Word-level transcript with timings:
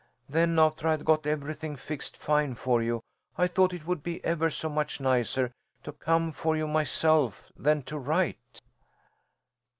Then, 0.27 0.57
after 0.57 0.87
I'd 0.87 1.05
got 1.05 1.27
everything 1.27 1.75
fixed 1.75 2.17
fine 2.17 2.55
for 2.55 2.81
you, 2.81 3.03
I 3.37 3.45
thought 3.45 3.71
it 3.71 3.85
would 3.85 4.01
be 4.01 4.25
ever 4.25 4.49
so 4.49 4.67
much 4.67 4.99
nicer 4.99 5.51
to 5.83 5.91
come 5.91 6.31
for 6.31 6.57
you 6.57 6.67
myself 6.67 7.51
than 7.55 7.83
to 7.83 7.99
write." 7.99 8.61